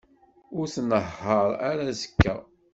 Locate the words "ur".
0.57-0.65